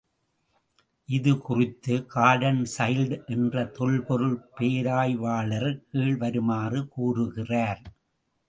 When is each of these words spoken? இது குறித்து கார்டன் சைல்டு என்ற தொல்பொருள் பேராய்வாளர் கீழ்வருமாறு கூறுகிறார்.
இது 1.09 1.31
குறித்து 1.37 1.95
கார்டன் 2.05 2.63
சைல்டு 2.77 3.17
என்ற 3.25 3.65
தொல்பொருள் 3.77 4.35
பேராய்வாளர் 4.55 5.71
கீழ்வருமாறு 5.91 6.81
கூறுகிறார். 6.87 7.83